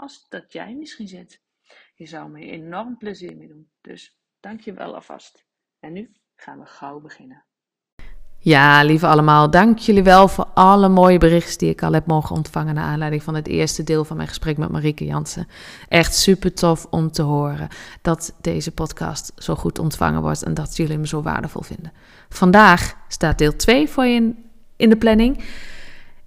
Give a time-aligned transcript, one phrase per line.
[0.00, 1.40] als dat jij misschien zit.
[1.94, 3.70] Je zou me enorm plezier mee doen.
[3.80, 5.44] Dus dank je wel alvast.
[5.78, 7.44] En nu gaan we gauw beginnen.
[8.42, 12.36] Ja, lieve allemaal, dank jullie wel voor alle mooie berichten die ik al heb mogen
[12.36, 15.48] ontvangen naar aanleiding van het eerste deel van mijn gesprek met Marieke Jansen.
[15.88, 17.68] Echt super tof om te horen
[18.02, 21.92] dat deze podcast zo goed ontvangen wordt en dat jullie me zo waardevol vinden.
[22.28, 24.44] Vandaag staat deel 2 voor je in,
[24.76, 25.44] in de planning.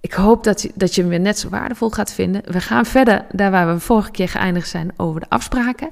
[0.04, 2.42] Ik hoop dat je, dat je hem weer net zo waardevol gaat vinden.
[2.44, 5.90] We gaan verder daar waar we vorige keer geëindigd zijn over de afspraken.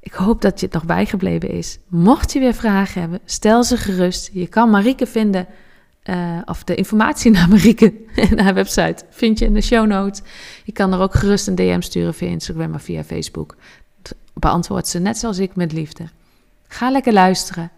[0.00, 1.78] Ik hoop dat je het nog bijgebleven is.
[1.88, 4.30] Mocht je weer vragen hebben, stel ze gerust.
[4.32, 5.46] Je kan Marieke vinden,
[6.04, 10.22] uh, of de informatie naar Marieke en haar website vind je in de show notes.
[10.64, 13.56] Je kan er ook gerust een DM sturen via Instagram of via Facebook.
[14.32, 16.08] Beantwoord ze net zoals ik met liefde.
[16.68, 17.70] Ga lekker luisteren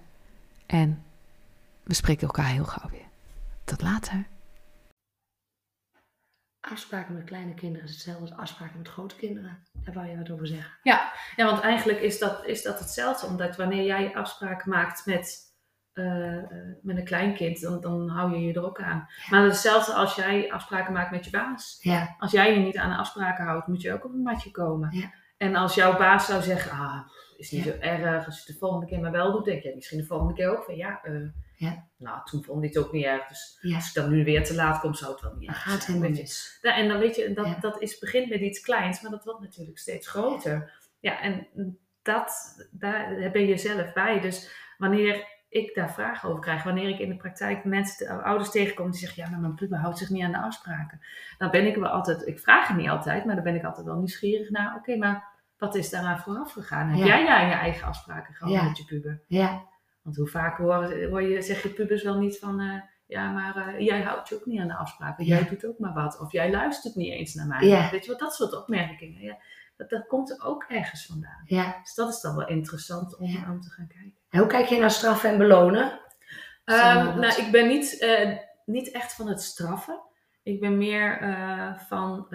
[0.67, 1.03] en
[1.83, 3.09] we spreken elkaar heel gauw weer.
[3.65, 4.27] Tot later.
[6.71, 9.59] Afspraken met kleine kinderen is hetzelfde als afspraken met grote kinderen.
[9.85, 10.79] Daar wou je wat over zeggen.
[10.83, 13.27] Ja, ja want eigenlijk is dat, is dat hetzelfde.
[13.27, 15.55] Omdat wanneer jij afspraken maakt met,
[15.95, 16.43] uh,
[16.83, 19.09] met een kleinkind, dan, dan hou je je er ook aan.
[19.31, 21.79] Maar hetzelfde als jij afspraken maakt met je baas.
[21.81, 22.15] Ja.
[22.19, 24.97] Als jij je niet aan de afspraken houdt, moet je ook op een matje komen.
[24.97, 25.13] Ja.
[25.37, 28.59] En als jouw baas zou zeggen, ah, is niet zo erg, als je het de
[28.59, 31.29] volgende keer maar wel doet, denk je misschien de volgende keer ook van ja, uh,
[31.59, 31.87] Ja.
[31.97, 33.27] nou toen vond ik het ook niet erg.
[33.29, 33.75] Dus Ja.
[33.75, 35.97] als ik dan nu weer te laat kom, zou het wel niet erg gaat zijn.
[35.97, 36.59] helemaal mis.
[36.63, 39.41] Ja, en dan weet je, dat, dat is, begint met iets kleins, maar dat wordt
[39.41, 40.73] natuurlijk steeds groter.
[41.01, 41.47] Ja, en
[42.03, 44.21] dat, daar ben je zelf bij.
[44.21, 48.91] Dus wanneer ik daar vragen over krijg, wanneer ik in de praktijk mensen, ouders tegenkom
[48.91, 51.01] die zeggen, ja, maar mijn puber houdt zich niet aan de afspraken.
[51.39, 53.87] Dan ben ik wel altijd, ik vraag het niet altijd, maar dan ben ik altijd
[53.87, 55.25] wel nieuwsgierig naar, oké, maar
[55.59, 56.89] wat is daaraan vooraf gegaan?
[56.89, 59.21] Heb jij ja, je eigen afspraken gehad met je puber?
[59.27, 59.63] Ja.
[60.07, 63.57] Want hoe vaak hoor, hoor je, zeg je pubers wel niet van, eh, ja, maar
[63.57, 65.25] eh, jij houdt je ook niet aan de afspraken.
[65.25, 65.35] Ja.
[65.37, 66.21] Jij doet ook maar wat.
[66.21, 67.67] Of jij luistert niet eens naar mij.
[67.67, 67.91] Ja.
[67.91, 69.21] Weet je wat, dat soort opmerkingen.
[69.23, 69.39] Ja,
[69.77, 71.43] dat, dat komt er ook ergens vandaan.
[71.45, 71.79] ja.
[71.83, 74.15] Dus dat is dan wel interessant om, om te gaan kijken.
[74.31, 76.01] En hoe kijk je naar straffen en belonen?
[76.65, 80.01] Ehm, nou, ik ben niet, eh, niet echt van het straffen.
[80.43, 81.19] Ik ben meer
[81.89, 82.27] van,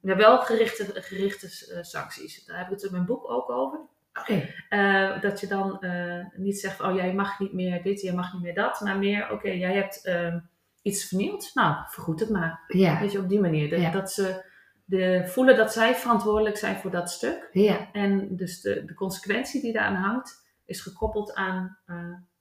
[0.00, 2.44] wel gerichte, gerichte sancties.
[2.44, 3.80] Daar heb ik het in mijn boek ook over.
[4.20, 4.48] Oké.
[4.68, 8.32] Eh, dat je dan eh, niet zegt, oh jij mag niet meer dit, jij mag
[8.32, 8.80] niet meer dat.
[8.80, 10.38] Maar meer, oké, jij hebt ehm,
[10.82, 11.50] iets vernield.
[11.54, 12.60] Nou, vergoed het maar.
[12.68, 13.00] Ja.
[13.00, 13.70] Weet je, op die manier.
[13.70, 13.90] Dat, Ja.
[13.90, 14.44] dat ze
[14.84, 17.48] de, voelen dat zij verantwoordelijk zijn voor dat stuk.
[17.52, 17.88] Ja.
[17.92, 21.96] En dus de, de consequentie die daaraan hangt, is gekoppeld aan, eh,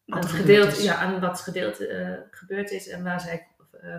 [0.05, 1.77] Wat het gedeelte, ja, aan wat gedeeld,
[2.31, 3.47] gebeurd is en waar zij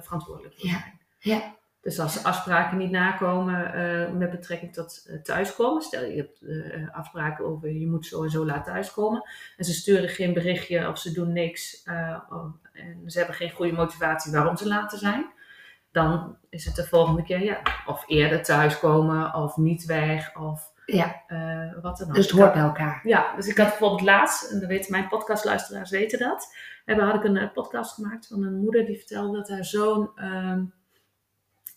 [0.01, 1.01] verantwoordelijk voor zijn.
[1.19, 1.57] Ja.
[1.83, 6.43] Dus als ze afspraken niet nakomen eh, met betrekking tot eh, thuiskomen, stel je hebt
[6.43, 10.89] eh, afspraken over je moet zo en zo laat thuiskomen en ze sturen geen berichtje
[10.89, 11.83] of ze doen niks
[12.73, 15.27] en ze hebben geen goede motivatie waarom ze later zijn,
[15.93, 21.23] dan is het de volgende keer ja, of eerder thuiskomen of niet weg of Ja.
[21.83, 22.15] wat dan ook.
[22.15, 23.01] Dus het hoort bij elkaar.
[23.03, 26.55] Ja, dus ik had bijvoorbeeld laatst, en dat weten mijn podcastluisteraars weten dat,
[26.85, 30.65] hebben, had ik een podcast gemaakt van een moeder die vertelde dat haar zoon ehm,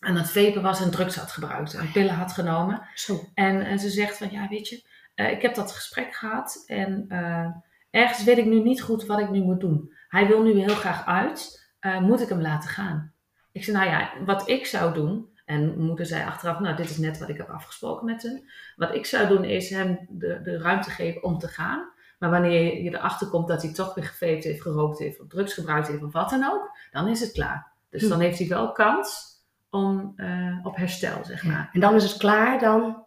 [0.00, 2.82] aan het vapen was en drugs had gebruikt en pillen had genomen.
[2.94, 3.28] Zo.
[3.34, 4.84] En, en ze zegt van, ja weet je,
[5.14, 7.46] eh, ik heb dat gesprek gehad en eh,
[7.90, 9.92] ergens weet ik nu niet goed wat ik nu moet doen.
[10.08, 13.12] Hij wil nu heel graag uit, Eh, moet ik hem laten gaan?
[13.52, 16.98] Ik zei, nou ja, wat ik zou doen, en moeder zei achteraf, nou dit is
[16.98, 18.48] net wat ik heb afgesproken met hem.
[18.76, 21.88] Wat ik zou doen is hem de, de ruimte geven om te gaan.
[22.18, 25.54] Maar wanneer je erachter komt dat hij toch weer geveegd heeft, gerookt heeft, of drugs
[25.54, 27.66] gebruikt heeft, of wat dan ook, dan is het klaar.
[27.90, 28.08] Dus Hm.
[28.08, 29.35] dan heeft hij wel kans
[29.70, 31.52] om, eh, op herstel, zeg maar.
[31.54, 31.68] Ja.
[31.72, 33.04] En dan is het klaar, dan...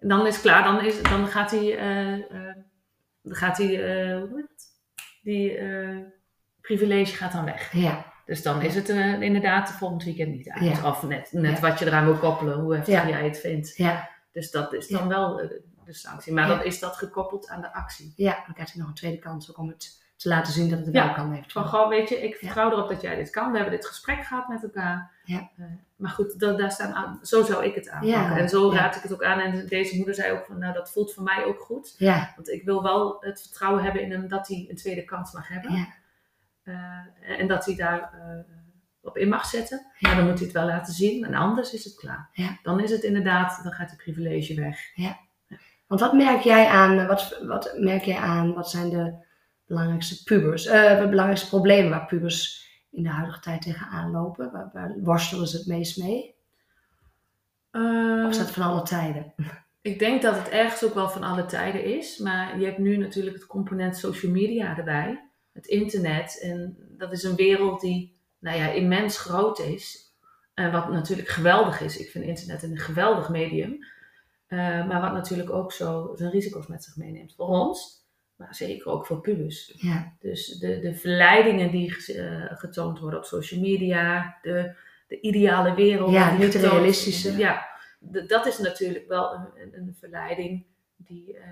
[0.00, 2.56] Dan is het klaar, dan, is, dan gaat hij, eh, eh,
[3.22, 4.66] dan gaat hij eh, hoe heet het?
[5.22, 5.58] die
[6.60, 7.72] privilege gaat dan weg.
[7.72, 8.12] Ja.
[8.24, 8.88] Dus dan is het
[9.20, 10.64] inderdaad volgend weekend niet uit.
[10.64, 10.88] Ja.
[10.88, 11.60] Of net, net Ja.
[11.60, 13.08] wat je eraan wil koppelen, hoe heftig Ja.
[13.08, 13.76] jij het vindt.
[13.76, 14.08] Ja.
[14.32, 15.36] Dus dat is dan wel
[15.84, 16.32] de sanctie.
[16.32, 18.12] Maar dan is dat gekoppeld aan de actie.
[18.16, 20.78] Ja, dan krijgt hij nog een tweede kans ook om het te laten zien dat
[20.78, 21.52] het Ja, wel kan heeft.
[21.52, 23.50] Van gewoon, weet je, ik vertrouw erop dat jij dit kan.
[23.50, 25.10] We hebben dit gesprek gehad met elkaar.
[25.24, 25.50] Ja.
[25.58, 25.64] Eh,
[25.96, 28.36] maar goed, dat, daar staan aan, zo zou ik het aanpakken.
[28.36, 29.38] En zo raad ik het ook aan.
[29.40, 31.94] En deze moeder zei ook van, nou dat voelt voor mij ook goed.
[32.36, 35.48] Want ik wil wel het vertrouwen hebben in hem dat hij een tweede kans mag
[35.48, 35.72] hebben.
[35.72, 35.86] ja,
[36.62, 38.54] Eh, en dat hij daar eh,
[39.00, 39.86] op in mag zetten.
[39.98, 41.24] Maar dan moet hij het wel laten zien.
[41.24, 42.30] En anders is het klaar.
[42.62, 44.78] Dan is het inderdaad, dan gaat die privilege weg.
[45.86, 49.26] Want wat merk jij aan, wat, wat merk jij aan, wat zijn de
[49.68, 54.52] belangrijkste pubers, eh, de belangrijkste problemen waar pubers in de huidige tijd tegenaan lopen?
[54.52, 56.36] Waar, waar worstelen ze het meest mee?
[58.24, 59.34] Of is dat van alle tijden?
[59.80, 62.18] Ik denk dat het ergens ook wel van alle tijden is.
[62.18, 65.28] Maar je hebt nu natuurlijk het component social media erbij.
[65.52, 66.40] Het internet.
[66.42, 70.14] En dat is een wereld die nou ja, immens groot is.
[70.54, 71.98] En wat natuurlijk geweldig is.
[71.98, 73.78] Ik vind internet een geweldig medium.
[74.46, 77.34] Eh, maar wat natuurlijk ook zo zijn risico's met zich meeneemt.
[77.34, 78.06] Voor ons.
[78.38, 79.72] Maar zeker ook voor pubers.
[79.76, 84.36] Ja, Dus de, de verleidingen die eh, getoond worden op social media.
[84.42, 84.74] De,
[85.06, 86.12] de ideale wereld.
[86.12, 87.36] Ja, niet de realistische.
[87.36, 87.66] Ja,
[88.26, 90.64] dat is natuurlijk wel een, een, verleiding
[90.96, 91.42] die, eh,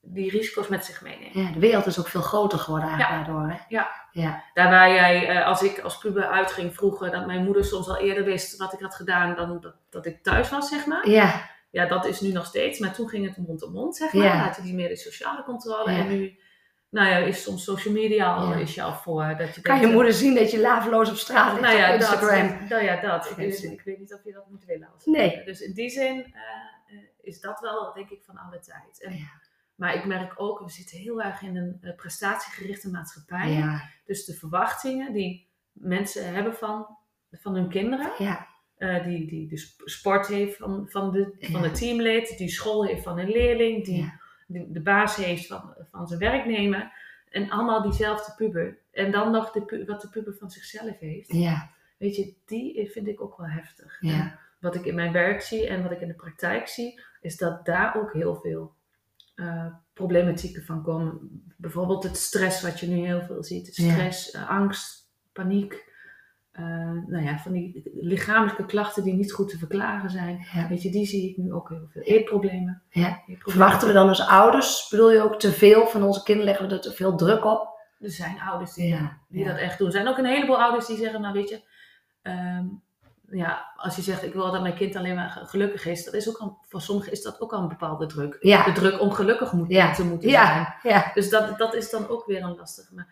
[0.00, 1.34] die risico's met zich meeneemt.
[1.34, 3.24] ja, de wereld is ook veel groter geworden eigenlijk Ja.
[3.32, 3.50] daardoor.
[3.50, 3.58] Hè?
[3.68, 3.88] Ja.
[4.12, 7.88] Ja, Daar waar jij, eh, als ik als puber uitging vroeger, dat mijn moeder soms
[7.88, 11.08] al eerder wist wat ik had gedaan dan dat, dat ik thuis was, zeg maar.
[11.08, 14.12] ja, Ja, dat is nu nog steeds, maar toen ging het mond tot mond, zeg
[14.12, 14.24] maar.
[14.24, 14.54] Ja.
[14.56, 15.92] Je die meer de sociale controle.
[15.92, 15.98] Ja.
[15.98, 16.38] En nu,
[16.88, 18.56] nou ja, is soms social media al Ja.
[18.56, 19.34] is je al voor.
[19.38, 22.00] Dat je kan je moeder zien dat je laveloos op straat ligt Nou ja, op
[22.00, 22.48] Instagram?
[22.48, 22.68] dat.
[22.68, 23.30] Nou ja, dat.
[23.30, 24.88] Ik, weet, ik weet niet of je dat moet willen.
[24.94, 25.44] Als Nee.
[25.44, 26.40] Dus in die zin eh,
[26.96, 29.02] eh, is dat wel, denk ik, van alle tijd.
[29.02, 29.40] En, Ja.
[29.74, 33.80] Maar ik merk ook, we zitten heel erg in een eh, prestatiegerichte maatschappij.
[34.04, 36.86] Dus de verwachtingen die mensen hebben van,
[37.30, 38.46] van hun kinderen, ja,
[38.82, 42.84] eh, die, die de sp- sport heeft van, van, de, van het teamlid, die school
[42.86, 46.92] heeft van een leerling, die ja, de, de baas heeft van, van zijn werknemer.
[47.30, 48.78] En allemaal diezelfde puber.
[48.90, 51.32] En dan nog de, wat de puber van zichzelf heeft.
[51.32, 53.96] ja, Weet je, die vind ik ook wel heftig.
[54.00, 54.38] Ja.
[54.60, 57.64] Wat ik in mijn werk zie en wat ik in de praktijk zie, is dat
[57.64, 58.74] daar ook heel veel
[59.34, 61.18] eh, problematieken van komen.
[61.56, 63.66] Bijvoorbeeld het stress wat je nu heel veel ziet.
[63.74, 65.91] Stress, eh, angst, paniek.
[66.52, 66.64] Eh,
[67.06, 70.46] nou ja, van die lichamelijke klachten die niet goed te verklaren zijn.
[70.54, 70.68] ja.
[70.68, 72.02] Weet je, die zie ik nu ook heel veel.
[72.02, 72.82] Eetproblemen.
[72.88, 73.06] Ja.
[73.06, 73.42] Eetproblemen.
[73.50, 76.74] Verwachten we dan als ouders, bedoel je ook te veel van onze kinderen, leggen we
[76.74, 77.70] er te veel druk op?
[78.00, 79.86] Er zijn ouders die, Ja, die dat echt doen.
[79.86, 81.62] Er zijn ook een heleboel ouders die zeggen, nou weet je,
[82.22, 82.64] ehm,
[83.30, 86.14] ja, als je zegt ik wil dat mijn kind alleen maar ge- gelukkig is, dat
[86.14, 88.36] is ook al, voor sommigen is dat ook al een bepaalde druk.
[88.40, 88.64] Ja.
[88.64, 89.92] De druk om gelukkig moet, Ja.
[89.94, 90.74] te moeten zijn.
[90.82, 92.94] Ja, Dus dat, dat is dan ook weer een lastige.
[92.94, 93.08] Maar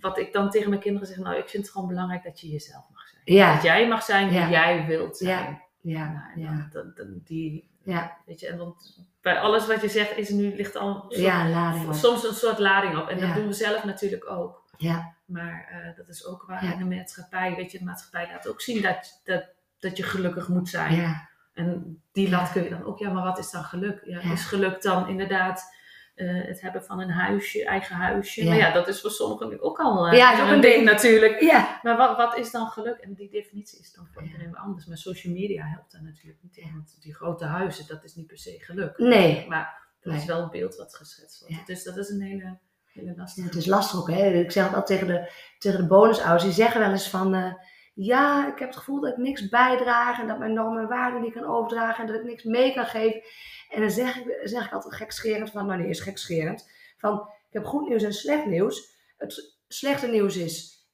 [0.00, 2.48] wat ik dan tegen mijn kinderen zeg, nou ik vind het gewoon belangrijk dat je
[2.48, 3.22] jezelf mag zijn.
[3.24, 3.54] Ja.
[3.54, 4.50] Dat jij mag zijn wie Ja.
[4.50, 5.62] jij wilt zijn.
[5.80, 10.16] ja, Nou, ja, dan- die, ja, weet je, en want bij alles wat je zegt
[10.16, 13.08] is nu ligt al soort- ja, soms een soort lading op.
[13.08, 14.64] En dat doen we zelf natuurlijk ook.
[14.76, 18.48] Ja, Maar eh, dat is ook waar in de maatschappij, weet je, de maatschappij laat
[18.48, 19.44] ook zien dat, dat,
[19.78, 20.94] dat je gelukkig moet zijn.
[20.96, 24.00] ja, En die lat kun je dan ook, ja, maar wat is dan geluk?
[24.04, 24.20] Ja.
[24.32, 25.74] Is geluk dan inderdaad
[26.18, 28.42] eh, het hebben van een huisje, eigen huisje?
[28.42, 28.48] Ja.
[28.48, 30.74] Maar ja, dat is voor sommigen ook al eh, Ja, is ook een een ding
[30.74, 30.84] ding.
[30.84, 31.40] natuurlijk.
[31.40, 32.98] ja, Maar wat, wat is dan geluk?
[32.98, 34.86] En die definitie is dan voor iedereen anders.
[34.86, 36.70] Maar social media helpt daar natuurlijk niet in.
[36.72, 38.98] Want die grote huizen, dat is niet per se geluk.
[38.98, 39.46] nee.
[39.48, 40.22] Maar dat Nee.
[40.22, 41.54] is wel een beeld wat geschetst wordt.
[41.54, 41.60] Ja.
[41.64, 42.58] Dus dat is een hele,
[42.92, 43.46] hele lastige.
[43.46, 44.26] het is lastig ook, hè.
[44.32, 47.34] Ik zeg het al tegen de, tegen de bonusouders, die zeggen wel eens van...
[47.34, 47.52] eh,
[48.00, 51.20] ja, ik heb het gevoel dat ik niks bijdraag en dat mijn normen en waarden
[51.20, 53.22] niet kan overdragen en dat ik niks mee kan geven.
[53.68, 56.70] En dan zeg ik, zeg ik altijd gekscherend van, nou nee, is gekscherend.
[56.98, 58.96] Van, ik heb goed nieuws en slecht nieuws.
[59.16, 60.86] Het slechte nieuws is,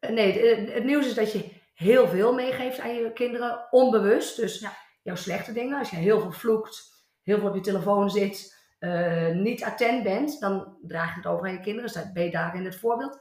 [0.00, 4.36] eh, nee, het, het nieuws is dat je heel veel meegeeft aan je kinderen, onbewust.
[4.36, 4.72] Dus Ja.
[5.02, 9.28] jouw slechte dingen, als je heel veel vloekt, heel veel op je telefoon zit, eh,
[9.28, 11.92] niet attent bent, dan draag je het over aan je kinderen.
[11.92, 13.20] Dus ben je daarin het voorbeeld.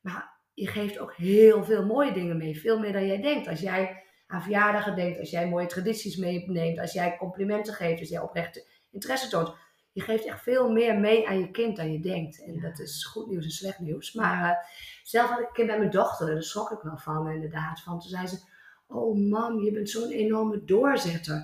[0.00, 2.60] Maar je geeft ook heel veel mooie dingen mee.
[2.60, 3.48] Veel meer dan jij denkt.
[3.48, 8.08] Als jij aan verjaardagen denkt, als jij mooie tradities meeneemt, als jij complimenten geeft, als
[8.08, 9.54] jij oprechte interesse toont.
[9.92, 12.44] Je geeft echt veel meer mee aan je kind dan je denkt.
[12.44, 12.60] En Ja.
[12.60, 14.12] dat is goed nieuws en slecht nieuws.
[14.12, 14.56] Maar eh,
[15.02, 17.80] zelf had ik een keer bij mijn dochter, daar schrok ik wel van inderdaad.
[17.80, 18.38] Van, toen zei ze,
[18.86, 21.34] oh mam, je bent zo'n enorme doorzetter.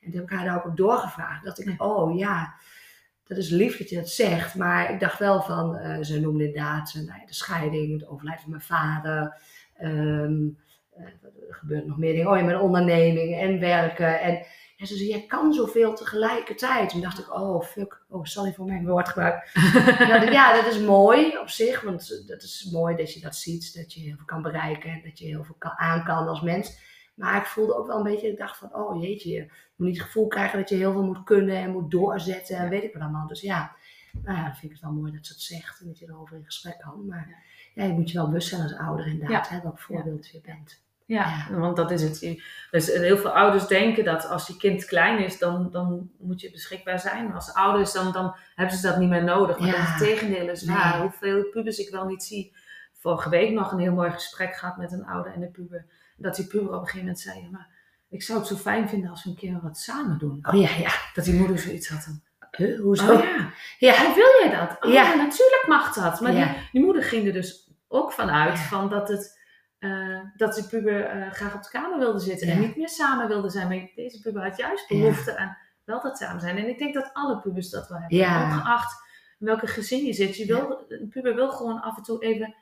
[0.00, 1.44] En toen heb ik haar daar ook op doorgevraagd.
[1.44, 2.54] Dat ik, oh ja,
[3.34, 4.54] dat is lief dat je dat zegt.
[4.54, 8.42] Maar ik dacht wel van, eh, ze noemde inderdaad nou ja, de scheiding, het overlijden
[8.42, 9.40] van mijn vader.
[9.76, 10.48] ehm,
[10.90, 11.04] eh,
[11.48, 12.30] er gebeurt nog meer dingen.
[12.30, 14.20] Oh ja, mijn onderneming en werken.
[14.20, 14.32] En
[14.76, 16.88] ja, ze zei, jij kan zoveel tegelijkertijd.
[16.90, 19.50] Toen dacht ik, oh fuck, oh sorry voor mijn woordgebruik.
[20.08, 21.80] ja, dat- ja, dat is mooi op zich.
[21.80, 23.74] Want dat is mooi dat je dat ziet.
[23.76, 24.90] Dat je heel veel kan bereiken.
[24.90, 26.78] En dat je heel veel kan, aan kan als mens.
[27.14, 30.06] Maar ik voelde ook wel een beetje, ik dacht van, oh jeetje, moet niet het
[30.06, 33.02] gevoel krijgen dat je heel veel moet kunnen en moet doorzetten en weet ik wat
[33.02, 33.26] allemaal.
[33.26, 33.72] Dus ja,
[34.22, 36.06] nou ja, dan vind ik het wel mooi dat ze het zegt en dat je
[36.08, 37.06] erover in gesprek kan.
[37.06, 37.28] Maar
[37.74, 40.82] ja, je moet je wel bewust zijn als ouder inderdaad, hè, welk voorbeeld je bent.
[41.04, 42.40] Ja, want dat is het.
[42.70, 46.50] Dus heel veel ouders denken dat als je kind klein is, dan, dan moet je
[46.50, 47.24] beschikbaar zijn.
[47.24, 49.58] Maar als ouder is, dan, dan hebben ze dat niet meer nodig.
[49.58, 49.72] Maar Ja.
[49.76, 50.92] dat is het tegendeel is waar.
[50.92, 51.02] Nee.
[51.02, 52.56] Hoeveel pubers ik wel niet zie.
[52.92, 55.84] Vorige week nog een heel mooi gesprek gehad met een ouder en een puber.
[56.16, 57.68] Dat die puber op een gegeven moment zei, maar
[58.10, 60.38] ik zou het zo fijn vinden als we een keer wat samen doen.
[60.42, 60.90] Oh ja, ja.
[61.14, 62.02] Dat die moeder zoiets had.
[62.04, 62.20] van,
[62.56, 63.12] Huh, hoezo?
[63.12, 64.84] Oh ja, Ja, hoe wil jij dat?
[64.84, 65.14] Oh, Ja.
[65.14, 66.20] natuurlijk mag dat.
[66.20, 66.46] Maar Ja.
[66.46, 69.38] die, die moeder ging er dus ook vanuit van dat, het,
[69.78, 73.28] eh, dat die puber eh, graag op de kamer wilde zitten en niet meer samen
[73.28, 73.68] wilde zijn.
[73.68, 76.56] Maar deze puber had juist behoefte aan wel dat samen zijn.
[76.58, 78.18] En ik denk dat alle pubers dat wel hebben.
[78.18, 79.02] Ongeacht
[79.38, 80.36] in welke gezin je zit.
[80.36, 82.54] Je wil, Een puber wil gewoon af en toe even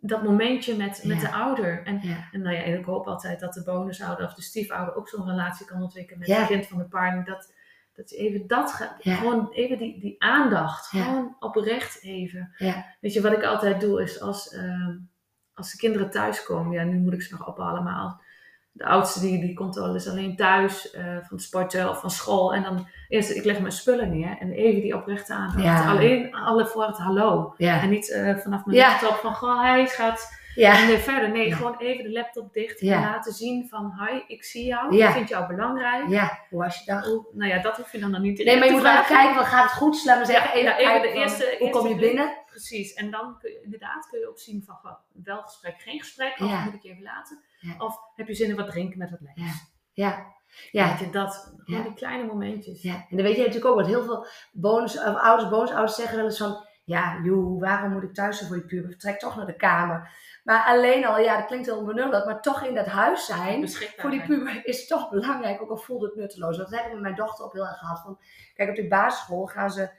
[0.00, 1.28] dat momentje met, met Ja.
[1.28, 1.82] de ouder.
[1.84, 2.28] En, ja.
[2.32, 5.66] en, nou ja, ik hoop altijd dat de bonusouder of de stiefouder ook zo'n relatie
[5.66, 7.24] kan ontwikkelen met het kind van de partner.
[7.24, 7.52] Dat,
[7.92, 12.54] dat je even dat gaat, gewoon even die, die aandacht, gewoon oprecht even.
[12.56, 12.86] Ja.
[13.00, 14.96] Weet je, wat ik altijd doe is als, ehm,
[15.54, 18.12] als de kinderen thuiskomen, ja, nu moet ik ze nog ophalen, maar als,
[18.72, 22.10] de oudste die, die komt wel eens alleen thuis eh, van het sporten of van
[22.10, 22.54] school.
[22.54, 25.62] En dan eerst, ik leg mijn spullen neer en even die oprechte aandacht.
[25.64, 25.90] Ja.
[25.90, 27.54] Alleen alle voor het hallo.
[27.56, 27.80] Ja.
[27.82, 30.74] En niet eh, vanaf mijn laptop van, goh, hij gaat Ja.
[30.98, 31.30] Verder.
[31.30, 35.08] Nee, gewoon even de laptop dicht en laten zien van, hi, ik zie jou, ik
[35.10, 36.08] vind jou belangrijk.
[36.08, 37.04] ja, hoe was je dag?
[37.04, 39.02] Hoe- nou ja, dat hoef je dan nog niet Nee, maar je moet te wel
[39.02, 40.04] kijken, wat gaat het goed?
[40.04, 42.06] Laat me zeggen, Ja, even, even de van, eerste- hoe eerste kom je blik.
[42.08, 42.36] binnen?
[42.46, 42.92] Precies.
[42.94, 44.76] En dan kun je, inderdaad kun je ook zien van,
[45.24, 47.40] wel gesprek, geen gesprek, of moet ik je even laten?
[47.60, 47.74] Ja.
[47.78, 49.68] Of heb je zin in wat drinken met wat lekkers?
[49.92, 50.26] Ja,
[50.70, 51.82] ja, Weet je, dat, gewoon Ja.
[51.82, 52.82] die kleine momentjes.
[52.82, 52.94] ja.
[52.94, 56.24] En dan weet je natuurlijk ook wat heel veel bonus, of ouders, bonusouders zeggen wel
[56.24, 58.90] eens van, ja, joh, waarom moet ik thuis zijn voor die puber?
[58.90, 60.10] Vertrek toch naar de kamer.
[60.44, 64.10] Maar alleen al, ja, dat klinkt heel benullig, maar toch in dat huis zijn, voor
[64.10, 66.56] die puber is toch belangrijk, ook al voelt het nutteloos.
[66.56, 68.00] Dat heb ik met mijn dochter ook heel erg gehad.
[68.00, 68.18] Van,
[68.54, 69.90] kijk, op de basisschool gaan ze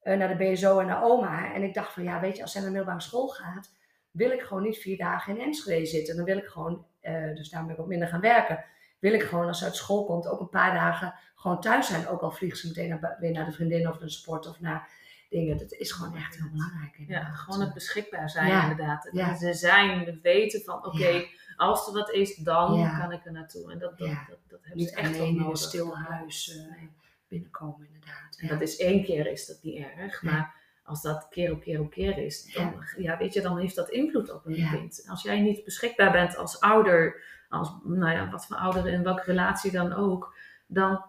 [0.00, 1.52] eh, naar de BSO en naar oma.
[1.54, 3.70] En ik dacht van, ja, weet je, als zij naar de middelbare school gaat,
[4.10, 6.16] wil ik gewoon niet vier dagen in Enschede zitten.
[6.16, 8.64] Dan wil ik gewoon, eh, dus daarom ben ik ook minder gaan werken.
[8.98, 12.06] Wil ik gewoon, als ze uit school komt, ook een paar dagen gewoon thuis zijn.
[12.08, 14.60] Ook al vliegt ze meteen naar, weer naar de vriendin of naar de sport of
[14.60, 14.88] naar
[15.30, 15.58] dingen.
[15.58, 16.94] Dat is gewoon echt heel belangrijk.
[17.08, 18.62] Ja, gewoon het beschikbaar zijn Ja.
[18.62, 19.08] inderdaad.
[19.12, 19.36] Ja.
[19.36, 21.24] Ze zijn, we weten van, oké, Ja.
[21.56, 23.72] als er wat is, dan kan ik er naartoe.
[23.72, 25.58] En dat, dat, dat, dat hebben Niet ze echt wel in een nodig.
[25.58, 26.82] stil huis eh,
[27.28, 28.36] binnenkomen, inderdaad.
[28.38, 30.54] En dat is één keer is dat niet erg, maar
[30.88, 33.16] als dat keer op keer op keer is, dan, ja.
[33.18, 34.70] weet je, dan heeft dat invloed op een Ja.
[34.70, 35.04] kind.
[35.08, 39.22] Als jij niet beschikbaar bent als ouder, als, nou ja, wat voor ouder, in welke
[39.24, 41.04] relatie dan ook, dan,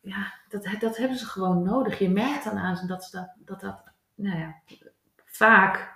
[0.00, 1.98] ja, dat, dat hebben ze gewoon nodig.
[1.98, 3.82] Je merkt dan aan ze dat ze dat, dat, dat
[4.14, 4.54] nou ja,
[5.24, 5.92] vaak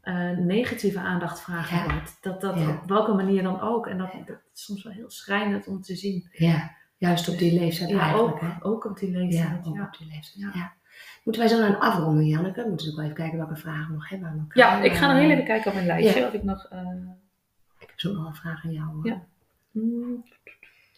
[0.00, 1.92] eh, negatieve aandacht vragen Ja.
[1.94, 2.18] wordt.
[2.20, 2.68] Dat dat Ja.
[2.70, 3.86] op welke manier dan ook.
[3.86, 6.28] En dat, dat is soms wel heel schrijnend om te zien.
[6.32, 8.34] Ja, juist op die leeftijd Ja, eigenlijk.
[8.34, 8.64] ook, hè?
[8.64, 9.66] ook op die Ja, leeftijd.
[9.66, 10.54] ook Ja, op die leeftijd.
[10.54, 10.72] Ja.
[11.24, 12.62] Moeten wij zo naar een afronding, Janneke?
[12.62, 14.78] We moeten ook wel even kijken welke vragen we nog hebben aan elkaar.
[14.78, 16.26] Ja, ik ga nog heel Eh, even kijken op mijn lijstje ja.
[16.26, 16.64] of ik nog.
[16.70, 16.80] eh,
[17.78, 18.88] Ik heb zo nog een vraag aan jou.
[18.94, 19.06] hoor.
[19.06, 19.24] Ja.
[19.72, 20.24] hmm.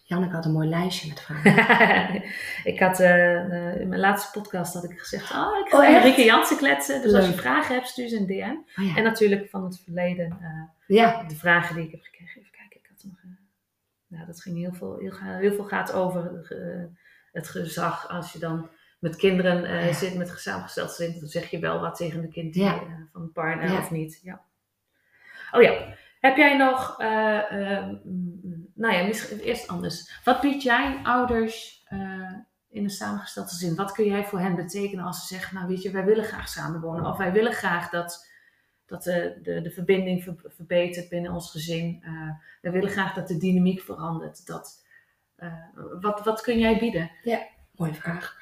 [0.04, 2.22] Janneke had een mooi lijstje met vragen.
[2.72, 6.02] ik had eh, in mijn laatste podcast had ik gezegd, oh, ik ga Oh, met?
[6.02, 7.02] Rieke Jansen kletsen.
[7.02, 8.80] Dus als je vragen hebt, stuur ze een DM.
[8.80, 8.96] Oh, ja.
[8.96, 10.38] En natuurlijk van het verleden,
[10.86, 12.40] ja, de vragen die ik heb gekregen.
[12.40, 13.14] Even kijken, ik had nog.
[13.22, 13.30] eh,
[14.06, 16.48] nou, dat ging heel veel, heel, heel veel gaat over
[17.32, 18.08] het gezag.
[18.08, 19.92] Als je dan met kinderen eh, Ja.
[19.92, 22.74] zit met samengesteld gezin, dan zeg je wel wat tegen de kind Ja.
[22.74, 22.80] eh,
[23.12, 23.78] van de partner Ja.
[23.78, 24.20] of niet.
[24.22, 24.40] Ja.
[25.52, 30.20] Oh ja, heb jij nog, eh, mm, nou ja, misschien eerst anders.
[30.24, 31.84] Wat biedt jij ouders
[32.70, 33.74] in een samengesteld gezin?
[33.74, 36.48] Wat kun jij voor hen betekenen als ze zeggen, nou weet je, wij willen graag
[36.48, 37.06] samenwonen.
[37.06, 38.26] Of wij willen graag dat,
[38.86, 42.02] dat de, de, de verbinding ver- verbetert binnen ons gezin.
[42.04, 44.46] Eh wij willen graag dat de dynamiek verandert.
[44.46, 44.84] Dat,
[46.00, 47.10] wat, wat kun jij bieden?
[47.76, 48.36] mooie vraag.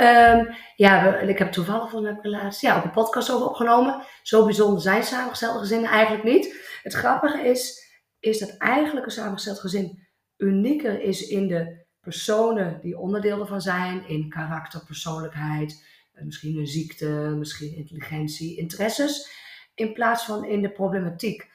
[0.00, 0.44] Ehm,
[0.76, 2.24] ja, ik heb toevallig van heb
[2.60, 4.02] ja, ook een podcast over opgenomen.
[4.22, 6.78] Zo bijzonder zijn samengestelde gezinnen eigenlijk niet.
[6.82, 7.88] Het grappige is,
[8.18, 14.08] is dat eigenlijk een samengesteld gezin unieker is in de personen die onderdeel ervan zijn.
[14.08, 17.06] In karakter, persoonlijkheid, eh, misschien een ziekte,
[17.38, 19.30] misschien intelligentie, interesses.
[19.74, 21.48] In plaats van in de problematiek.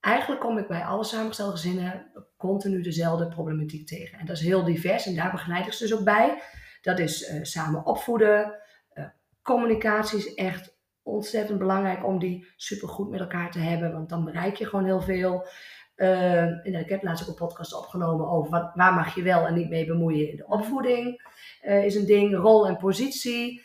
[0.00, 4.18] Eigenlijk kom ik bij alle samengestelde gezinnen continu dezelfde problematiek tegen.
[4.18, 6.42] En dat is heel divers en daar begeleid ik ze dus ook bij.
[6.80, 8.54] Dat is eh, samen opvoeden.
[8.92, 9.04] Eh,
[9.42, 14.56] communicatie is echt ontzettend belangrijk om die supergoed met elkaar te hebben, want dan bereik
[14.56, 15.46] je gewoon heel veel.
[15.94, 19.46] Eh, en ik heb laatst ook een podcast opgenomen over wat, waar mag je wel
[19.46, 21.22] en niet mee bemoeien in de opvoeding.
[21.60, 23.62] eh, is een ding, rol en positie.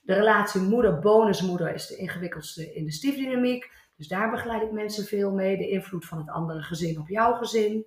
[0.00, 3.70] De relatie moeder-bonusmoeder is de ingewikkeldste in de stiefdynamiek.
[3.96, 5.56] Dus daar begeleid ik mensen veel mee.
[5.56, 7.86] De invloed van het andere gezin op jouw gezin.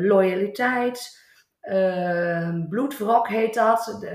[0.00, 1.23] Loyaliteit.
[2.68, 4.06] Bloedwrok heet dat.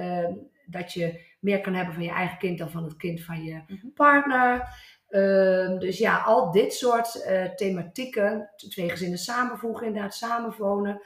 [0.66, 3.62] Dat je meer kan hebben van je eigen kind dan van het kind van je
[3.68, 3.88] Mhm.
[3.94, 4.68] partner.
[5.10, 11.02] Ehm, dus ja, al dit soort eh, thematieken, twee gezinnen samenvoegen, inderdaad samenwonen.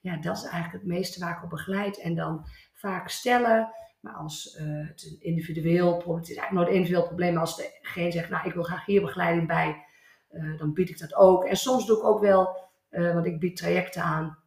[0.00, 2.00] Ja, dat is eigenlijk het meeste waar ik op begeleid.
[2.00, 6.68] En dan vaak stellen, maar als eh, het een individueel probleem, het is eigenlijk nooit
[6.68, 9.84] een individueel probleem, maar als degene zegt, nou ik wil graag hier begeleiding bij,
[10.28, 11.44] eh, dan bied ik dat ook.
[11.44, 14.38] En soms doe ik ook wel, want ik bied trajecten aan,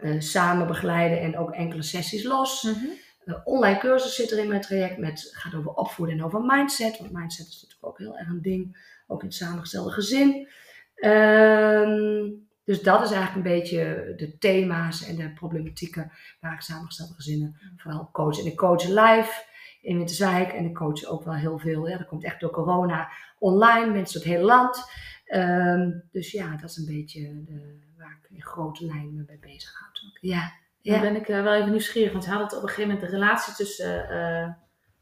[0.00, 2.62] eh, samen begeleiden en ook enkele sessies los.
[2.62, 2.86] Mhm.
[3.24, 4.98] Uh, online cursus zit er in mijn traject.
[4.98, 6.98] Met, gaat over opvoeden en over mindset.
[6.98, 8.88] Want mindset is natuurlijk ook heel erg een ding.
[9.06, 10.48] Ook in het samengestelde gezin.
[10.94, 12.30] Ehm,
[12.64, 17.56] dus dat is eigenlijk een beetje de thema's en de problematieken waar ik samengestelde gezinnen
[17.76, 18.38] vooral coach.
[18.38, 19.44] En ik coach live
[19.80, 20.52] in Winterswijk.
[20.52, 21.88] En ik coach ook wel heel veel.
[21.88, 23.90] Ja, dat komt echt door corona online.
[23.90, 24.84] Mensen uit het hele land.
[25.24, 27.78] Ehm, dus ja, dat is een beetje de,
[28.10, 30.00] waar ik in grote lijnen me mee bezig houd.
[30.20, 30.52] Ja.
[30.82, 31.00] Dan Ja.
[31.00, 33.16] ben ik eh, wel even nieuwsgierig, want ze hadden het op een gegeven moment de
[33.16, 34.42] relatie tussen eh,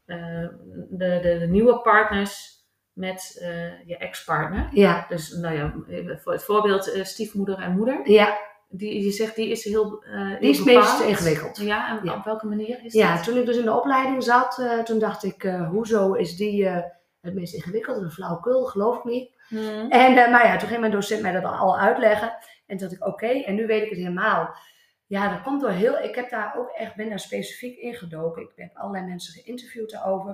[0.05, 0.49] eh,
[0.89, 2.57] de, de, de nieuwe partners
[2.93, 3.35] met
[3.85, 4.67] je ex-partner.
[4.71, 5.05] Ja.
[5.09, 5.73] Dus nou ja,
[6.17, 8.11] voor het voorbeeld stiefmoeder en moeder.
[8.11, 8.37] Ja,
[8.69, 11.57] Die, je zegt, die is heel heel die is meest ingewikkeld.
[11.57, 12.15] Ja, en Ja.
[12.15, 13.23] op welke manier is Ja, dat?
[13.23, 16.65] toen ik dus in de opleiding zat, toen dacht ik, hoezo is die
[17.21, 18.01] het meest ingewikkeld?
[18.01, 19.31] Een flauwekul, geloof ik niet.
[19.47, 19.89] Hmm.
[19.91, 22.37] En uh, maar ja, toen ging mijn docent mij dat al uitleggen.
[22.69, 24.55] En toen dacht ik, oké, en nu weet ik het helemaal.
[25.05, 28.41] Ja, dat komt door heel, ik heb daar ook echt, ben daar specifiek ingedoken.
[28.41, 30.31] Ik heb allerlei mensen geïnterviewd daarover.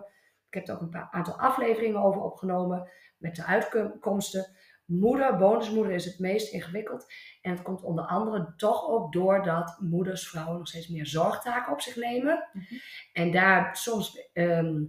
[0.48, 4.56] Ik heb er ook een paar aantal afleveringen over opgenomen met de uitkomsten.
[4.86, 7.06] Moeder, bonusmoeder is het meest ingewikkeld.
[7.42, 11.82] En het komt onder andere toch ook doordat moeders, vrouwen nog steeds meer zorgtaken op
[11.82, 12.50] zich nemen.
[12.54, 12.76] Mhm.
[13.14, 14.84] En daar soms ehm,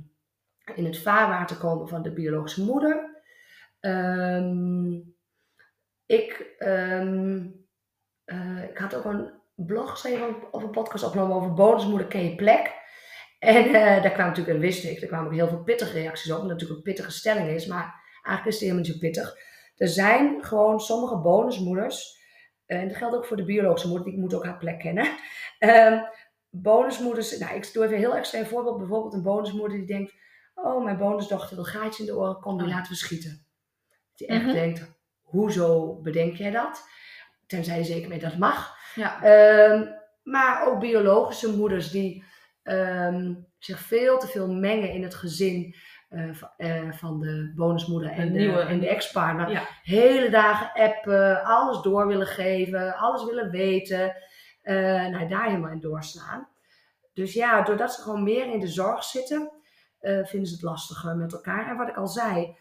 [0.74, 3.22] in het vaarwater komen van de biologische moeder.
[3.80, 4.98] Ehm,
[6.06, 7.46] ik, ehm,
[8.24, 12.34] eh, ik had ook een blog geschreven of een podcast opgenomen over bonusmoeder ken je
[12.34, 12.74] plek.
[13.38, 16.30] En eh, daar kwam natuurlijk, en wist ik, er kwamen ook heel veel pittige reacties
[16.32, 16.38] op.
[16.40, 19.36] Omdat het natuurlijk een pittige stelling is, maar eigenlijk is het helemaal niet zo pittig.
[19.76, 22.18] Er zijn gewoon sommige bonusmoeders,
[22.66, 25.06] eh, en dat geldt ook voor de biologische moeder, die moet ook haar plek kennen.
[25.58, 25.98] Ehm,
[26.50, 28.78] bonusmoeders, nou ik doe even een heel extreem voorbeeld.
[28.78, 30.14] Bijvoorbeeld een bonusmoeder die denkt,
[30.54, 32.72] oh mijn bonusdochter wil gaatje in de oren, kom die Oh.
[32.72, 33.46] laten we schieten.
[34.14, 34.52] Die echt Mhm.
[34.52, 34.95] denkt,
[35.26, 36.88] hoezo bedenk jij dat?
[37.46, 38.76] Tenzij je zeker weet dat mag.
[38.94, 39.22] Ja.
[39.22, 39.84] Ehm,
[40.22, 42.24] maar ook biologische moeders die
[42.62, 45.74] ehm, zich veel te veel mengen in het gezin
[46.08, 49.50] eh, va- eh, van de bonusmoeder en de, nieuwe- en de ex-partner.
[49.50, 49.62] Ja.
[49.82, 54.14] Hele dagen appen, alles door willen geven, alles willen weten.
[55.10, 56.48] nou, daar helemaal in doorslaan.
[57.14, 59.50] Dus ja, doordat ze gewoon meer in de zorg zitten,
[60.00, 61.68] vinden ze het lastiger met elkaar.
[61.68, 62.56] En wat ik al zei,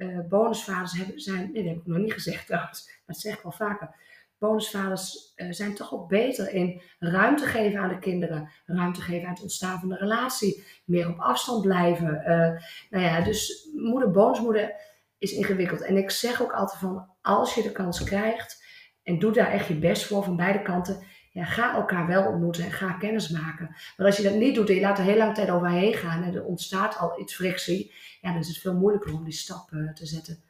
[0.00, 3.34] eh, bonusvaders hebben, zijn, nee, dat heb ik nog niet gezegd trouwens, maar dat zeg
[3.34, 3.94] ik wel vaker.
[4.38, 9.34] Bonusvaders eh, zijn toch ook beter in ruimte geven aan de kinderen, ruimte geven aan
[9.34, 12.24] het ontstaan van de relatie, meer op afstand blijven.
[12.24, 14.74] Eh, nou ja, dus moeder, bonusmoeder
[15.18, 15.82] is ingewikkeld.
[15.82, 18.64] En ik zeg ook altijd van, als je de kans krijgt
[19.02, 21.02] en doe daar echt je best voor van beide kanten,
[21.32, 23.66] ja, ga elkaar wel ontmoeten en ga kennis maken.
[23.96, 26.22] Maar als je dat niet doet en je laat er heel lang tijd overheen gaan
[26.22, 29.72] en er ontstaat al iets frictie, ja, dan is het veel moeilijker om die stap
[29.72, 30.42] eh, te zetten.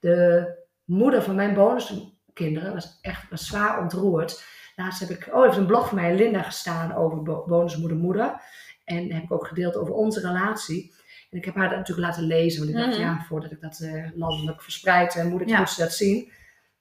[0.00, 0.46] De
[0.84, 4.44] moeder van mijn bonuskinderen was echt was zwaar ontroerd.
[4.76, 8.40] Laatst heb ik, oh, heeft een blog van mij, Linda, gestaan over bo- bonusmoeder-moeder.
[8.84, 10.94] En heb ik ook gedeeld over onze relatie.
[11.30, 13.06] En ik heb haar dat natuurlijk laten lezen, want ik dacht, Mhm.
[13.06, 15.58] ja, voordat ik dat eh, landelijk verspreid, eh, moet, ik, Ja.
[15.58, 16.32] moet ze dat zien.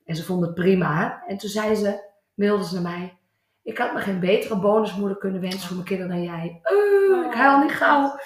[0.05, 1.23] En ze vond het prima.
[1.27, 3.17] En toen zei ze, mailde ze naar mij,
[3.65, 6.59] ik had me geen betere bonusmoeder kunnen wensen voor mijn kinderen dan jij.
[6.63, 8.19] Eh, ik huil niet gauw.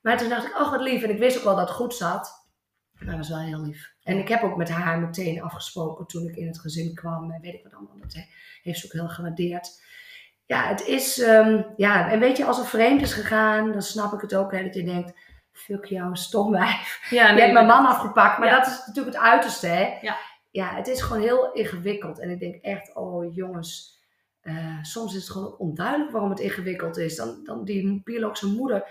[0.00, 1.02] Maar toen dacht ik, oh wat lief.
[1.02, 2.44] En ik wist ook wel dat het goed zat.
[2.92, 3.92] Maar dat was wel heel lief.
[4.02, 7.30] En ik heb ook met haar meteen afgesproken toen ik in het gezin kwam.
[7.30, 7.96] En weet ik wat allemaal.
[8.00, 8.16] Dat
[8.62, 9.82] heeft ze ook heel gewaardeerd.
[10.46, 11.18] Ja, het is...
[11.22, 14.52] ehm, ja, en weet je, als er vreemd is gegaan, dan snap ik het ook.
[14.52, 15.12] Hè, dat je denkt,
[15.52, 17.06] fuck jou, stom wijf.
[17.10, 18.38] Ja, Je nee, hebt mijn man afgepakt.
[18.38, 18.58] Maar Ja.
[18.58, 19.98] dat is natuurlijk het uiterste, hè.
[20.00, 20.16] Ja.
[20.50, 22.18] Ja, het is gewoon heel ingewikkeld.
[22.20, 23.95] En ik denk echt, oh jongens...
[24.46, 27.16] eh, soms is het gewoon onduidelijk waarom het ingewikkeld is.
[27.16, 28.84] Dan, dan die biologische moeder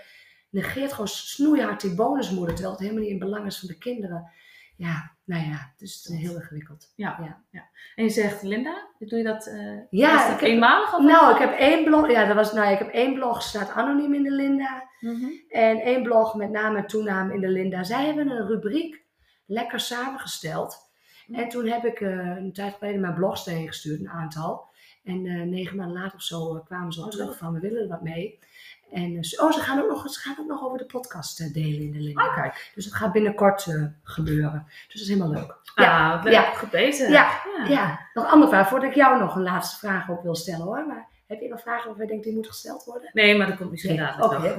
[0.50, 4.30] negeert gewoon snoeihard die bonusmoeder, terwijl het helemaal niet in belang is van de kinderen.
[4.76, 6.92] Ja, nou ja, dus het is heel ingewikkeld.
[6.96, 7.42] Ja, Ja.
[7.50, 7.64] ja.
[7.94, 10.94] En je zegt, Linda, doe je dat, eh Ja, is dat ik heb- eenmalig?
[10.94, 13.70] Of Nou, ik heb één blog, ja, dat was, nou, ik heb één blog, staat
[13.70, 14.88] anoniem in de Linda.
[15.00, 15.26] Mhm.
[15.48, 17.82] En één blog met naam en toenaam in de Linda.
[17.84, 19.02] Zij hebben een rubriek
[19.46, 20.84] lekker samengesteld.
[21.32, 24.74] En toen heb ik eh, een tijd geleden mijn blogs gestuurd, een aantal.
[25.06, 27.60] En eh, negen maanden later of zo eh, kwamen ze al Oh, terug van, we
[27.60, 28.38] willen er wat mee.
[28.90, 31.54] En eh, ze- oh, ze gaan, ook nog, ze gaan ook nog over de podcast
[31.54, 32.26] delen in de Linda.
[32.26, 32.70] Oh, kijk.
[32.74, 33.66] Dus dat gaat binnenkort
[34.02, 34.64] gebeuren.
[34.66, 35.56] Dus dat is helemaal leuk.
[35.74, 36.32] Ja, leuk.
[36.32, 36.42] ja.
[36.42, 37.08] Goed bezig.
[37.08, 37.30] Ja,
[37.68, 40.64] Ja, nog een andere vraag, voordat ik jou nog een laatste vraag op wil stellen
[40.66, 40.86] hoor.
[40.86, 43.10] Maar Heb je nog vragen waarvan je denkt die moeten gesteld worden?
[43.12, 44.56] Nee, maar dat komt misschien dadelijk oké.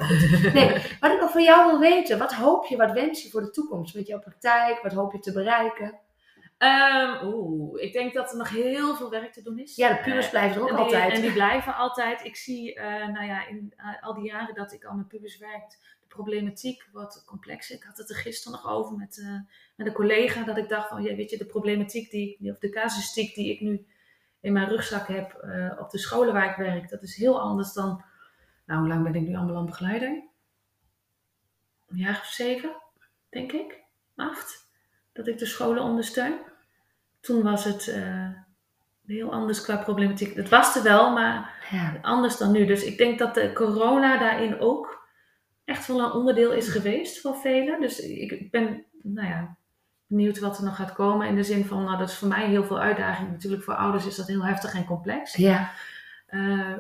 [0.54, 3.42] Nee, wat ik nog van jou wil weten, wat hoop je, wat wens je voor
[3.42, 4.80] de toekomst met jouw praktijk?
[4.84, 5.94] Wat hoop je te bereiken?
[6.58, 9.76] Ehm, Oeh, ik denk dat er nog heel veel werk te doen is.
[9.76, 11.14] Ja, de pubers Eh, blijven er ook en die, altijd.
[11.14, 12.24] En die blijven altijd.
[12.24, 15.38] Ik zie, eh, nou ja, in eh, al die jaren dat ik al met pubers
[15.38, 15.70] werk,
[16.02, 17.76] de problematiek wat complexer.
[17.76, 19.40] Ik had het er gisteren nog over met, eh,
[19.76, 22.60] met een collega, dat ik dacht van, ja, weet je, de problematiek die, die- of
[22.60, 23.88] de casuïstiek die ik nu
[24.42, 27.74] in mijn rugzak heb eh, op de scholen waar ik werk, dat is heel anders
[27.74, 28.04] dan,
[28.66, 30.10] nou, hoe lang ben ik nu ambulant begeleider?
[31.88, 32.76] Een jaar of zeven,
[33.30, 33.84] denk ik.
[34.16, 34.67] Acht.
[35.18, 36.34] Dat ik de scholen ondersteun.
[37.22, 38.28] Toen was het eh,
[39.06, 40.36] heel anders qua problematiek.
[40.36, 41.94] Het was er wel, maar Ja.
[42.02, 42.66] anders dan nu.
[42.66, 45.08] Dus ik denk dat de corona daarin ook
[45.66, 47.82] echt wel een onderdeel is geweest voor velen.
[47.82, 49.56] Dus ik ik ben, nou ja,
[50.08, 51.28] benieuwd wat er nog gaat komen.
[51.28, 53.32] In de zin van, nou, dat is voor mij heel veel uitdaging.
[53.32, 55.36] Natuurlijk voor ouders is dat heel heftig en complex.
[55.36, 55.72] Ja.
[56.28, 56.74] Eh,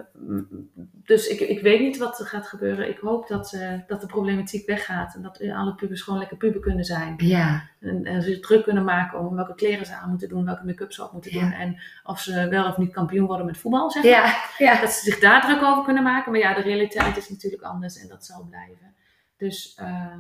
[0.94, 2.90] dus ik, ik weet niet wat er gaat gebeuren.
[2.90, 5.16] Ik hoop dat, eh, dat de problematiek weggaat.
[5.16, 7.14] En dat alle pubers gewoon lekker puber kunnen zijn.
[7.18, 7.70] Ja.
[7.80, 10.92] En, en ze druk kunnen maken om welke kleren ze aan moeten doen, welke make-up
[10.92, 11.40] ze op moeten Ja.
[11.40, 11.52] doen.
[11.52, 14.12] En of ze wel of niet kampioen worden met voetbal, zeg maar.
[14.12, 14.36] Ja.
[14.58, 14.82] Ja.
[14.82, 16.32] Dat ze zich daar druk over kunnen maken.
[16.32, 18.96] Maar ja, de realiteit is natuurlijk anders en dat zal blijven.
[19.38, 20.16] Dus eh,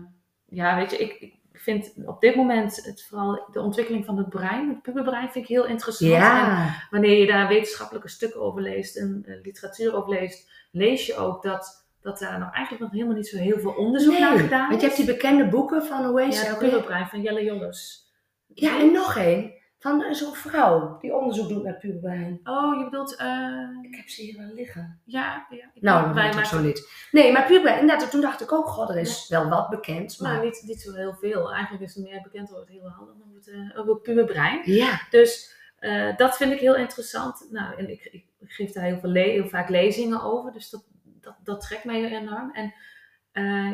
[0.45, 4.29] ja, weet je, ik, ik vind op dit moment het vooral de ontwikkeling van het
[4.29, 6.13] brein, het puberbrein, vind ik heel interessant.
[6.13, 11.15] En wanneer je daar wetenschappelijke stukken over leest en eh, literatuur over leest, lees je
[11.15, 14.69] ook dat, dat daar nog eigenlijk nog helemaal niet zo heel veel onderzoek naar gedaan
[14.69, 18.05] want je hebt die bekende boeken van, heet ja, het puberbrein van Jelle Jollers.
[18.53, 19.56] Ja, en nog één.
[19.79, 22.39] Van zo'n vrouw die onderzoek doet naar puberbrein.
[22.43, 25.01] Oh, je bedoelt, eh, Ik heb ze hier wel liggen.
[25.03, 25.55] ja, ja.
[25.73, 26.91] ik- Nou, dat zo niet.
[27.11, 30.19] Nee, maar puberbrein, inderdaad, toen dacht ik ook, god, er is wel wat bekend.
[30.19, 31.53] Maar Maar niet, niet zo heel veel.
[31.53, 34.01] Eigenlijk is er meer bekend over het hele handen dan over het, eh, over het
[34.03, 34.61] puberbrein.
[34.71, 37.47] ja, Dus eh, dat vind ik heel interessant.
[37.51, 40.51] Nou, en ik, ik, ik geef daar heel, veel le- heel vaak lezingen over.
[40.51, 40.83] Dus dat,
[41.21, 42.51] dat, dat trekt mij enorm.
[42.53, 42.73] En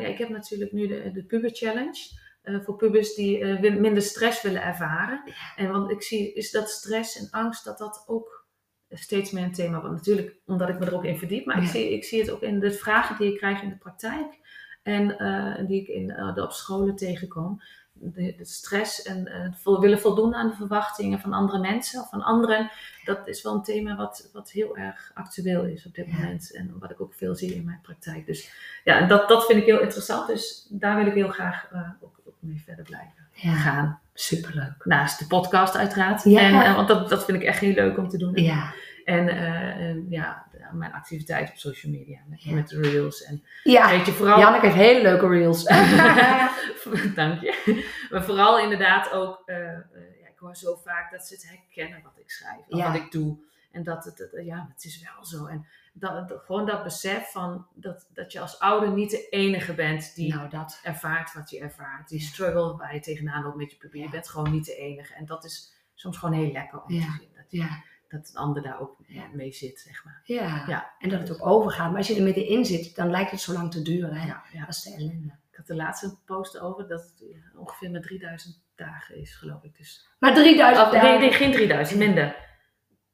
[0.00, 2.22] ja, ik heb natuurlijk nu de, de Puber Challenge.
[2.44, 5.22] Eh, voor pubers die eh, minder stress willen ervaren.
[5.56, 8.46] En want ik zie is dat stress en angst, dat dat ook
[8.90, 9.94] steeds meer een thema wordt.
[9.94, 11.46] Natuurlijk omdat ik me er ook in verdiep.
[11.46, 13.76] Maar ik, zie, ik zie het ook in de vragen die ik krijg in de
[13.76, 14.38] praktijk.
[14.82, 17.60] En eh, die ik in, de, op scholen tegenkom.
[17.96, 22.22] De, de stress en vol- willen voldoen aan de verwachtingen van andere mensen of van
[22.22, 22.70] anderen.
[23.04, 26.12] Dat is wel een thema wat, wat heel erg actueel is op dit Ja.
[26.12, 26.54] moment.
[26.54, 28.26] En wat ik ook veel zie in mijn praktijk.
[28.26, 28.52] Dus
[28.84, 30.26] ja, dat, dat vind ik heel interessant.
[30.26, 31.68] Dus daar wil ik heel graag
[32.00, 33.52] ook mee verder blijven ja.
[33.54, 33.98] gaan.
[34.14, 34.84] superleuk.
[34.84, 36.24] Naast de podcast uiteraard.
[36.24, 36.40] Ja.
[36.40, 38.32] En, eh, want dat, dat vind ik echt heel leuk om te doen.
[38.34, 38.72] Ja,
[39.04, 42.18] En, eh, en ja, mijn activiteit op social media.
[42.28, 42.54] Met, Ja.
[42.54, 43.22] met reels.
[43.24, 43.88] En ja.
[43.90, 44.38] weet je, vooral...
[44.38, 45.64] Janneke heeft hele leuke reels.
[47.14, 47.86] Dank je.
[48.10, 52.12] Maar vooral inderdaad ook, eh, ja, ik hoor zo vaak dat ze het herkennen wat
[52.16, 52.86] ik schrijf Ja.
[52.92, 53.36] wat ik doe.
[53.72, 55.46] En dat het, het- ja, het is wel zo.
[55.46, 60.14] En dat, gewoon dat besef van dat, dat je als ouder niet de enige bent
[60.14, 60.80] die nou, dat.
[60.82, 62.08] ervaart wat je ervaart.
[62.08, 64.00] Die struggle waar je tegenaan loopt met je puber.
[64.00, 65.14] Je bent gewoon niet de enige.
[65.14, 67.00] En dat is soms gewoon heel lekker om Ja.
[67.00, 67.28] te zien.
[67.36, 68.96] Dat, je- Ja, dat een ander daar ook
[69.32, 70.20] mee zit, zeg maar.
[70.24, 70.64] ja.
[70.66, 70.92] Ja.
[70.98, 71.88] En dat het ook overgaat.
[71.88, 74.14] Maar als je er middenin zit, dan lijkt het zo lang te duren.
[74.14, 74.26] Hè?
[74.26, 74.60] Ja, ja.
[74.64, 75.34] Dat is de ellende.
[75.50, 77.24] Ik had de laatste post over dat het
[77.56, 79.76] ongeveer met 3000 dagen is, geloof ik.
[79.76, 81.20] Dus Maar 3000 Oh, nee, dagen.
[81.20, 82.36] nee, geen 3000, minder.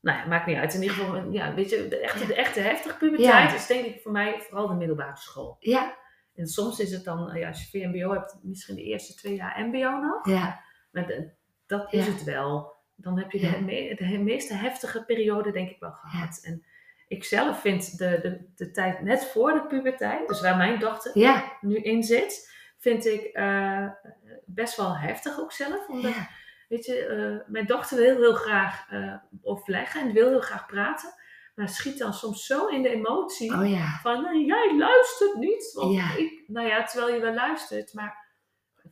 [0.00, 0.74] Nou ja, maakt niet uit.
[0.74, 4.00] In ieder geval, ja, weet je, de echte, de echte heftige puberteit is denk ik
[4.02, 5.56] voor mij vooral de middelbare school.
[5.58, 5.96] Ja,
[6.34, 9.64] En soms is het dan, ja, als je VMBO hebt, misschien de eerste twee jaar
[9.66, 10.28] MBO nog.
[10.28, 10.60] ja,
[10.90, 11.12] Maar
[11.66, 12.72] dat is het wel.
[12.96, 16.40] Dan heb je de, me- de meeste heftige periode denk ik wel gehad.
[16.42, 16.64] En
[17.08, 21.18] ik zelf vind de, de, de tijd net voor de puberteit, dus waar mijn dochter
[21.60, 23.86] nu in zit, vind ik eh,
[24.46, 25.88] best wel heftig ook zelf.
[25.88, 26.28] Omdat ja.
[26.70, 31.14] Weet je, eh, mijn dochter wil heel graag eh overleggen en wil heel graag praten.
[31.54, 33.98] Maar schiet dan soms zo in de emotie Oh ja.
[34.02, 35.72] van, jij luistert niet.
[35.74, 36.16] Want Ja.
[36.16, 38.26] ik, nou ja, terwijl je wel luistert, maar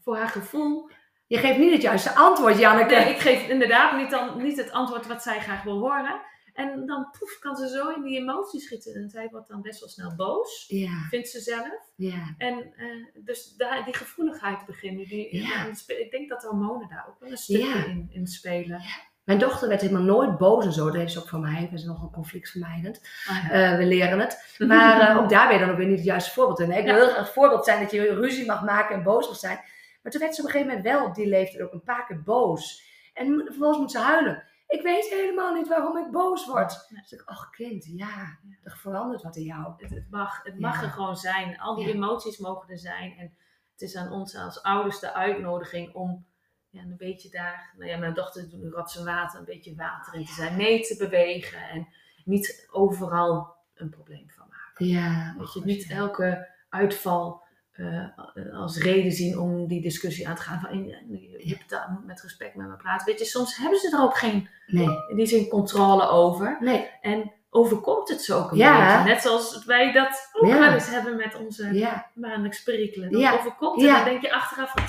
[0.01, 0.91] voor haar gevoel.
[1.27, 2.95] Je geeft niet het juiste antwoord, Janneke.
[2.95, 6.21] Nee, ik geef inderdaad niet, dan, niet het antwoord wat zij graag wil horen.
[6.59, 8.95] En dan poef, kan ze zo in die emotie schieten.
[8.95, 11.91] En zij wordt dan best wel snel boos, Ja, vindt ze zelf.
[11.97, 12.35] ja.
[12.39, 15.07] En eh, dus daar, die gevoeligheid begint nu.
[15.07, 15.67] Die, Ja.
[15.87, 18.83] ik denk dat de hormonen daar ook wel een stukje in, in spelen.
[19.25, 20.85] Mijn dochter werd helemaal nooit boos en zo.
[20.87, 21.69] Dat heeft ze ook van mij.
[21.71, 23.01] We zijn nogal conflictvermijdend.
[23.29, 23.51] Ah, ja.
[23.73, 24.55] Eh, we leren het.
[24.59, 26.71] Maar eh, ook daar ben je dan ook weer niet het juiste voorbeeld in.
[26.71, 29.61] Ik wil heel graag voorbeeld zijn dat je ruzie mag maken en boos mag zijn.
[30.03, 32.07] Maar toen werd ze op een gegeven moment wel op die leeftijd ook een paar
[32.07, 32.83] keer boos.
[33.15, 34.43] En vervolgens moet ze huilen.
[34.69, 36.87] Ik weet helemaal niet waarom ik boos word.
[36.89, 37.01] Ja.
[37.01, 39.73] Dus ik, ach kind, ja, er verandert wat in jou.
[39.77, 40.83] Het, het mag, het mag Ja.
[40.87, 41.61] er gewoon zijn.
[41.61, 41.93] Al die Ja.
[41.95, 43.17] emoties mogen er zijn.
[43.19, 43.37] En
[43.73, 46.27] het is aan ons als ouders de uitnodiging om
[46.71, 47.75] ja, een beetje daar...
[47.77, 50.57] Nou ja, mijn dochter doet nu rats en water, een beetje water in te zijn.
[50.57, 51.89] Mee te bewegen en
[52.25, 54.87] niet overal een probleem van maken.
[54.87, 55.35] Ja.
[55.39, 57.47] Weet je, niet elke uitval
[57.79, 60.61] eh, als reden zien om die discussie aan te gaan.
[60.61, 63.07] Van, eh, je daar met respect met me praten.
[63.07, 64.89] Weet je, soms hebben ze er ook geen Nee.
[65.09, 66.57] in die zin controle over.
[66.61, 66.91] Nee.
[67.01, 68.97] En overkomt het ze ook een Ja.
[68.97, 69.13] beetje.
[69.13, 70.59] Net zoals wij dat ook Ja.
[70.59, 72.11] wel eens hebben met onze Ja.
[72.15, 73.11] maandelijks perikelen.
[73.13, 73.33] Dan Ja.
[73.35, 74.83] overkomt het en dan denk je achteraf van...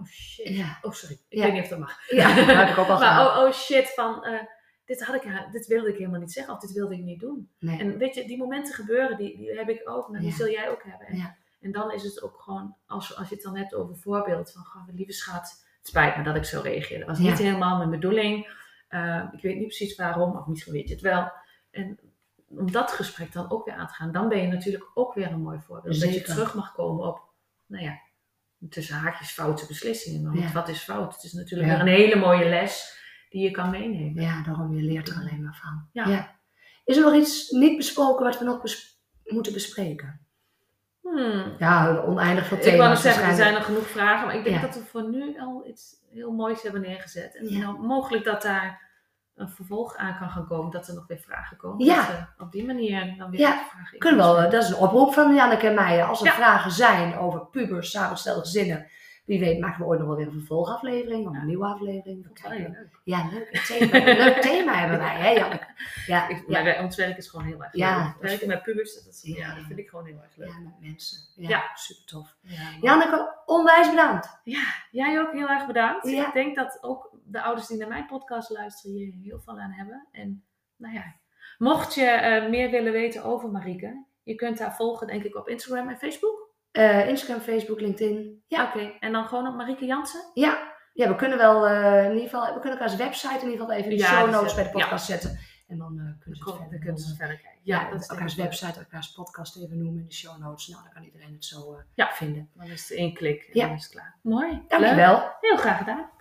[0.00, 0.64] Oh shit.
[0.82, 2.10] Oh sorry, ik weet niet of dat mag.
[2.10, 4.24] Ja, dat heb ik ook al maar oh, oh shit, van...
[4.24, 4.40] eh,
[4.84, 7.50] dit, had ik, dit wilde ik helemaal niet zeggen of dit wilde ik niet doen.
[7.58, 7.78] Nee.
[7.78, 10.70] En weet je, die momenten gebeuren, die, die heb ik ook, maar die zul jij
[10.70, 11.06] ook hebben.
[11.06, 11.36] En, Ja.
[11.66, 14.64] En dan is het ook gewoon, als, als je het dan hebt over voorbeeld van,
[14.64, 17.04] goh, lieve schat, het spijt me dat ik zo reageerde.
[17.04, 17.30] Dat was Ja.
[17.30, 18.48] niet helemaal mijn bedoeling.
[18.88, 21.32] Eh, ik weet niet precies waarom, of misschien weet je het wel.
[21.70, 21.98] En
[22.48, 25.30] om dat gesprek dan ook weer aan te gaan, dan ben je natuurlijk ook weer
[25.30, 26.00] een mooi voorbeeld.
[26.00, 27.20] Dat je terug mag komen op,
[27.66, 27.98] nou ja,
[28.70, 30.22] tussen haakjes foute beslissingen.
[30.22, 30.52] Want Ja.
[30.52, 31.14] wat is fout?
[31.14, 31.74] Het is natuurlijk Ja.
[31.76, 34.22] weer een hele mooie les die je kan meenemen.
[34.22, 35.88] Ja, daarom, je leert er alleen maar van.
[35.92, 36.34] Ja.
[36.84, 40.25] Is er nog iets niet besproken wat we nog bes- moeten bespreken?
[41.12, 41.52] Hmm.
[41.58, 44.44] Ja, oneindig veel thema's Ik wou nog zeggen, er zijn nog genoeg vragen, maar ik
[44.44, 44.62] denk Ja.
[44.62, 47.36] dat we voor nu al iets heel moois hebben neergezet.
[47.36, 47.58] En Ja.
[47.58, 48.84] nou, mogelijk dat daar
[49.34, 51.84] een vervolg aan kan gaan komen, dat er nog weer vragen komen.
[51.84, 51.96] Ja.
[51.96, 55.14] Dat we op die manier dan weer Ja, vragen Kunnen we dat is een oproep
[55.14, 56.04] van Janneke en mij.
[56.04, 58.86] Als er vragen zijn over pubers, samengestelde gezinnen,
[59.26, 61.40] wie weet maken we ooit nog wel weer een vervolgaflevering of Ja.
[61.40, 62.26] een nieuwe aflevering.
[62.48, 62.88] Leuk.
[63.04, 63.56] Ja, leuk.
[63.66, 65.66] Thema, een leuk thema hebben wij, hè Janneke?
[66.06, 67.82] Ja, Ik, ja, wij- ons werk is gewoon heel erg leuk.
[67.82, 69.36] Ja, is- Werken met pubers, dat, is, ja.
[69.36, 69.54] Ja.
[69.54, 70.48] dat vind ik gewoon heel erg leuk.
[70.48, 71.18] ja, met mensen.
[71.36, 71.70] Ja, Ja.
[71.74, 72.36] super tof.
[72.40, 74.40] Ja, Janneke, onwijs bedankt.
[74.90, 76.08] Jij ook heel erg bedankt.
[76.08, 76.26] Ja.
[76.26, 79.72] Ik denk dat ook de ouders die naar mijn podcast luisteren hier heel veel aan
[79.72, 80.06] hebben.
[80.12, 80.44] En
[80.76, 81.14] nou ja,
[81.58, 85.48] mocht je eh, meer willen weten over Marieke, je kunt haar volgen denk ik op
[85.48, 86.45] Instagram en Facebook.
[86.76, 88.42] Uh, Instagram, Facebook, LinkedIn.
[88.46, 88.64] Ja.
[88.64, 90.30] Oké, en dan gewoon op Marieke Jansen?
[90.34, 90.72] Ja.
[90.92, 93.72] ja, we kunnen wel uh, in ieder geval, we kunnen elkaars website in ieder geval
[93.72, 95.38] even in de show notes eh, bij de podcast zetten.
[95.68, 97.60] En dan uh, kunnen ze het verder, kunnen ze verder kijken.
[97.62, 100.66] Ja, ja dat elkaars website, elkaars podcast even noemen in de show notes.
[100.66, 102.50] Nou, dan kan iedereen het zo vinden.
[102.54, 104.16] Dan is het één klik en dan is het klaar.
[104.22, 104.62] Mooi.
[104.68, 105.12] Dankjewel.
[105.12, 105.36] Leuk.
[105.40, 106.14] Heel graag gedaan.